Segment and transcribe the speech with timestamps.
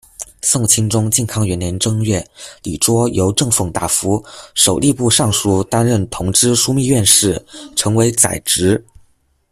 [0.41, 2.27] 宋钦宗靖康元年正月，
[2.63, 8.83] 李棁由正奉大夫、守吏部尚书担任同知枢密院事，成为宰执。